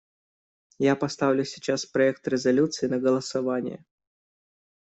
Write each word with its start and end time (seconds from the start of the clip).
Я 0.79 0.95
поставлю 0.95 1.45
сейчас 1.45 1.85
проект 1.85 2.27
резолюции 2.27 2.87
на 2.87 2.97
голосование. 2.97 3.85